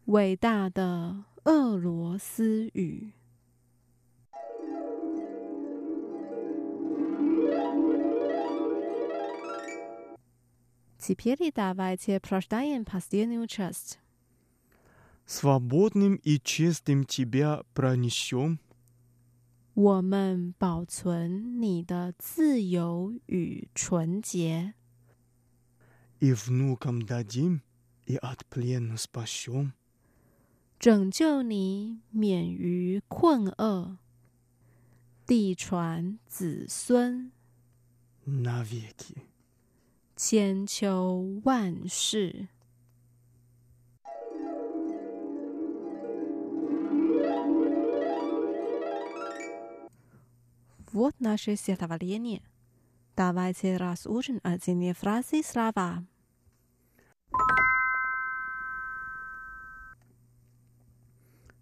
[0.06, 3.12] 伟大的俄罗斯语。
[10.98, 14.00] Теперь давайте прочитаем последнюю часть.
[15.24, 18.60] Свободным и честным тебя пронесем,
[19.74, 24.74] 我们保存你的自由与纯洁，
[26.18, 27.60] и внукам дадим,
[28.06, 29.72] и от плена спасем.
[30.78, 33.98] 拯救你免于困厄，
[35.26, 37.32] 地传子孙，
[38.26, 39.24] навеки.
[40.16, 42.48] 千秋万世。
[50.92, 52.42] Вот наше стихотворение.
[53.16, 56.04] Давайте разучим отдельные фразы и слова.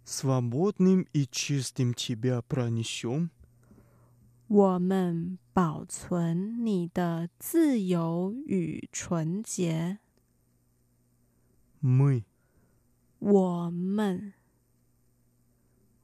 [0.03, 3.31] Свободным и чистым тебя пронесем,
[4.47, 9.97] 我们保存你的自由与纯洁。
[11.81, 12.23] мы
[13.19, 14.33] 我们，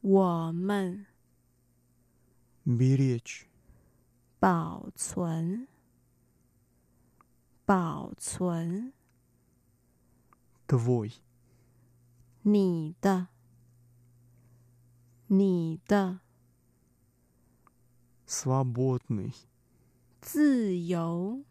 [0.02, 1.06] 我们
[2.66, 3.48] беречь,
[4.39, 5.68] 保存，
[7.66, 8.94] 保存
[10.68, 11.14] твой,
[12.44, 13.28] 你的，
[15.28, 16.20] 你的
[18.28, 19.34] свободный,
[20.22, 21.44] 自由，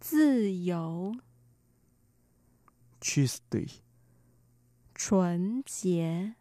[0.00, 1.16] 自由，
[3.00, 3.80] чистый,
[4.94, 6.36] 纯洁，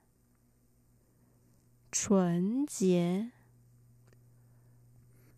[1.97, 3.31] 纯洁。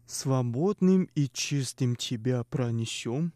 [0.07, 3.31] свободным и чистым тебя пронесем,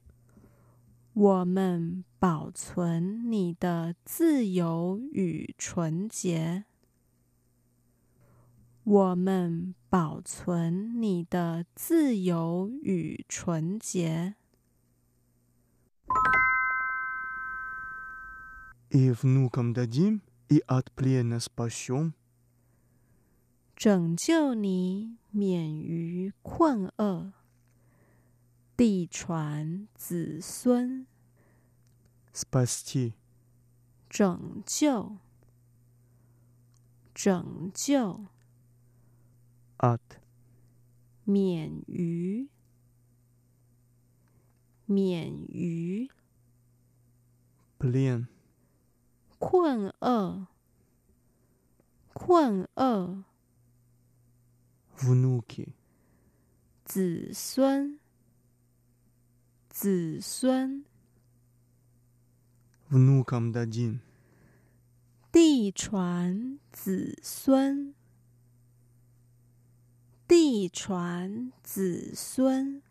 [1.14, 6.66] 我们保存你的自由与纯洁。
[8.84, 14.34] 我们保存你的自由与纯洁，
[18.89, 22.14] и внукам дадим, и от плена спасем,
[23.76, 27.34] 拯救你免于困厄，
[28.76, 31.08] 地传子孙。
[32.34, 33.14] спасти,
[34.10, 35.18] 拯救，
[37.14, 38.26] 拯救，
[39.78, 40.00] от
[41.24, 42.50] 免于，
[44.86, 46.10] 免于
[47.78, 48.28] плен,
[49.38, 50.47] 困厄，
[52.14, 53.24] 困厄，
[54.97, 55.76] внуки,
[56.86, 58.00] 子孙，
[59.70, 60.84] 子孙，
[62.89, 64.00] внукам дадим,
[65.32, 67.93] 地传子孙，
[70.28, 72.82] 地传子孙，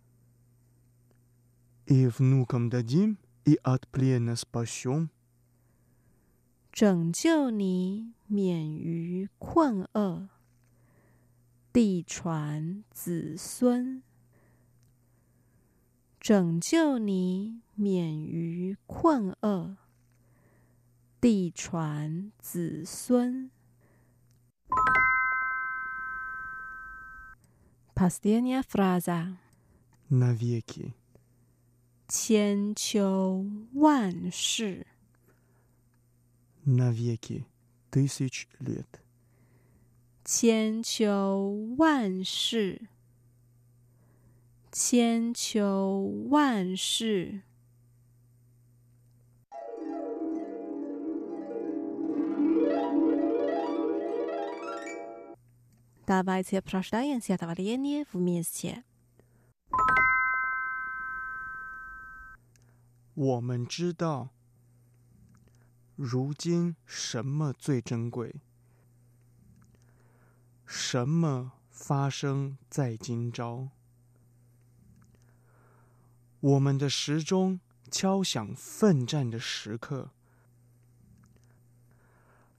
[1.86, 5.10] и внукам дадим, и от плена спасем,
[6.70, 10.28] 拯救你免于困厄，
[11.72, 14.02] 地传子孙，
[16.18, 19.76] 拯救你免于困厄，
[21.20, 23.50] 地传子孙。
[27.94, 29.36] Последняя фраза.
[30.08, 30.94] навеки,
[32.06, 33.44] 千秋
[33.74, 34.86] 万世，
[36.64, 37.44] навеки,
[37.90, 39.01] тысяч лет.
[40.25, 42.87] 千秋万世，
[44.71, 45.99] 千秋
[46.29, 47.41] 万世。
[63.13, 64.29] 我们知道，
[65.97, 68.35] 如今什么最珍贵？
[70.75, 73.69] 什么发生在今朝？
[76.39, 77.59] 我们的时钟
[77.91, 80.09] 敲响奋战的时刻，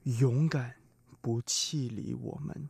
[0.03, 0.77] 勇敢
[1.19, 2.69] 不弃离我们，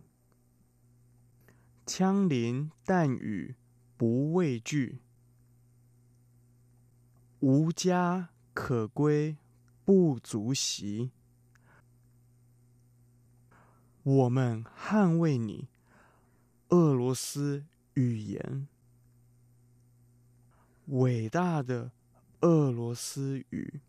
[1.85, 3.55] 枪林弹雨
[3.95, 4.97] 不畏惧，
[7.41, 9.37] 无家可归
[9.85, 11.11] 不足惜。
[14.05, 15.67] 我们捍卫你，
[16.69, 18.67] 俄罗斯语言，
[20.85, 21.89] 伟大的
[22.41, 23.81] 俄罗斯语。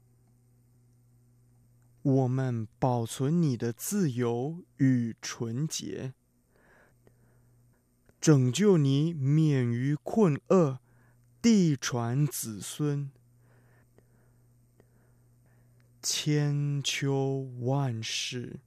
[2.01, 6.15] 我们保存你的自由与纯洁，
[8.19, 10.81] 拯救你免于困厄，
[11.43, 13.11] 地传子孙，
[16.01, 18.61] 千秋万世。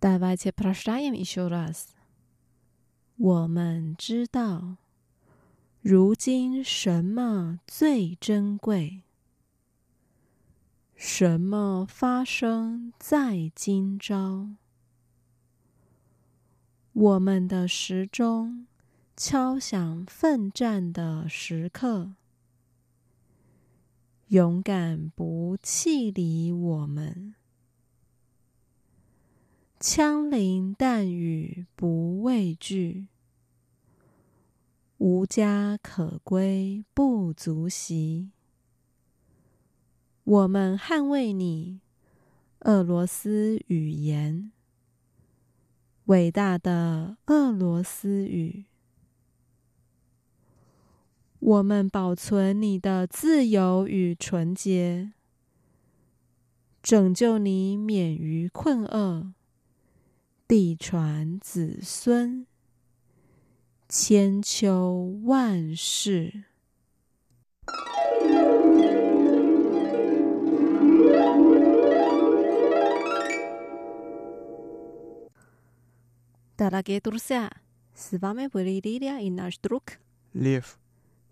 [0.00, 1.88] Давайте прочитаем еще раз.
[3.16, 4.76] 我们知道，
[5.82, 9.02] 如今什么最珍贵？
[10.94, 14.50] 什么发生在今朝？
[16.92, 18.66] 我们的时钟
[19.16, 22.12] 敲响奋战的时刻，
[24.33, 27.35] 勇敢不弃离我们。
[29.79, 33.09] 枪林弹雨不畏惧，
[34.97, 38.31] 无家可归不足惜。
[40.23, 41.81] 我们捍卫你，
[42.61, 44.51] 俄罗斯语言，
[46.05, 48.65] 伟大的俄罗斯语。
[51.45, 55.11] 我们保存你的自由与纯洁，
[56.81, 59.33] 拯救你免于困厄，
[60.47, 62.47] 地传子孙，
[63.89, 66.45] 千秋万世。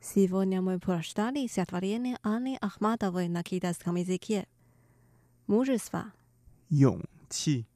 [0.02, 4.48] Сегодня мы прочитали стихотворение Анны Ахматовой на китайском языке.
[5.46, 6.12] Мужество.
[6.70, 7.68] 勇气。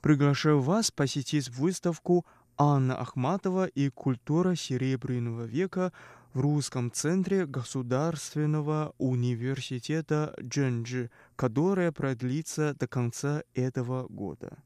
[0.00, 2.26] Приглашаю вас посетить выставку
[2.56, 5.92] Анна Ахматова и культура Серебряного века
[6.32, 14.58] в Русском центре Государственного университета Дженджи, которая продлится до конца этого года.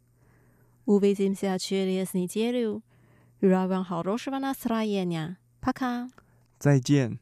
[0.87, 2.83] Увидимся через неделю.
[3.43, 5.37] Желаю вам хорошего настроения.
[5.61, 6.09] Пока.
[6.59, 7.19] 再见。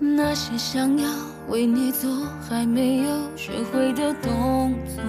[0.00, 1.08] 那些想要
[1.48, 2.10] 为你做
[2.48, 5.02] 还没有学会的动作，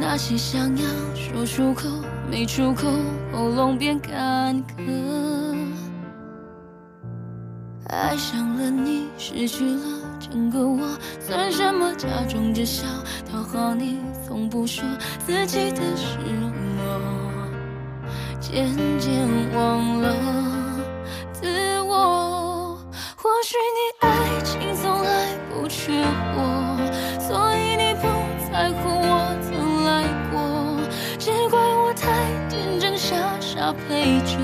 [0.00, 1.88] 那些想要说出口
[2.30, 2.90] 没出口，
[3.32, 5.37] 喉咙变干渴。
[7.98, 9.82] 爱上了你，失去了
[10.20, 10.78] 整个我，
[11.18, 11.92] 算什么？
[11.96, 12.84] 假装着笑，
[13.30, 14.84] 讨好你，从不说
[15.26, 16.16] 自己的失
[16.78, 16.90] 落，
[18.40, 18.68] 渐
[19.00, 20.14] 渐忘了。
[21.32, 22.78] 自我，
[23.16, 25.92] 或许你爱情从来不缺
[26.36, 26.78] 我，
[27.18, 28.06] 所以你不
[28.52, 30.38] 在乎我曾来过。
[31.18, 32.06] 只怪我太
[32.48, 34.38] 天真，傻傻陪着，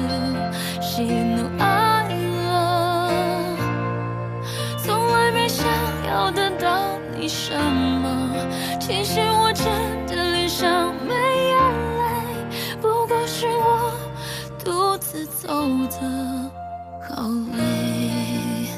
[8.87, 9.65] 其实我真
[10.07, 11.57] 的脸上没眼
[11.97, 12.03] 泪，
[12.83, 13.95] 不过是我
[14.63, 15.49] 独自走
[15.89, 16.51] 的。
[17.09, 18.69] 好累。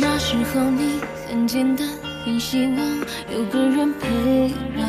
[0.00, 1.86] 那时候你很简单，
[2.24, 2.78] 很希望
[3.30, 4.88] 有个人陪伴。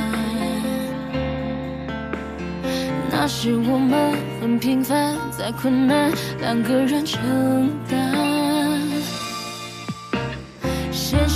[3.12, 6.10] 那时我们很平凡，再困难
[6.40, 8.09] 两个人承担。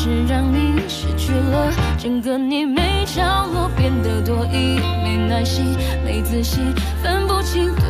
[0.04, 3.24] 是让你失去了整个你，没着
[3.54, 7.86] 落变得多疑，没耐心，没自信，分不清对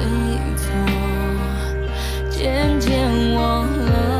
[0.55, 0.69] 错，
[2.29, 4.12] 渐渐忘了